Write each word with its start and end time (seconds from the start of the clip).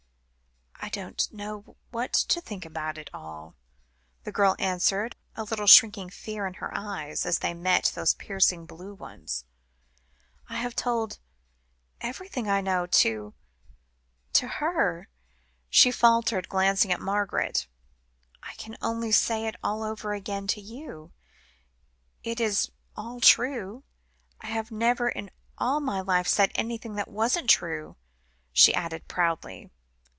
"I 0.83 0.89
don't 0.89 1.31
know 1.31 1.77
what 1.91 2.11
to 2.11 2.41
think 2.41 2.65
about 2.65 2.97
it 2.97 3.09
all," 3.13 3.55
the 4.23 4.31
girl 4.31 4.57
answered, 4.59 5.15
a 5.37 5.43
little 5.43 5.67
shrinking 5.67 6.09
fear 6.09 6.45
in 6.45 6.55
her 6.55 6.73
eyes, 6.75 7.25
as 7.25 7.39
they 7.39 7.53
met 7.53 7.91
those 7.95 8.15
piercing 8.15 8.65
blue 8.65 8.93
ones. 8.93 9.45
"I 10.49 10.55
have 10.57 10.75
told 10.75 11.19
everything 12.01 12.49
I 12.49 12.59
know 12.59 12.87
to 12.87 13.33
to 14.33 14.47
her," 14.47 15.07
she 15.69 15.91
faltered, 15.91 16.49
glancing 16.49 16.91
at 16.91 16.99
Margaret. 16.99 17.67
"I 18.43 18.53
can 18.55 18.75
only 18.81 19.13
say 19.13 19.45
it 19.45 19.55
all 19.63 19.83
over 19.83 20.13
again 20.13 20.45
to 20.47 20.61
you. 20.61 21.13
It 22.23 22.41
is 22.41 22.69
all 22.97 23.21
true. 23.21 23.83
I 24.41 24.47
have 24.47 24.71
never 24.71 25.07
in 25.07 25.29
all 25.57 25.79
my 25.79 26.01
life 26.01 26.27
said 26.27 26.51
anything 26.55 26.95
that 26.95 27.07
wasn't 27.07 27.49
true," 27.49 27.95
she 28.51 28.73
added 28.73 29.07
proudly. 29.07 29.69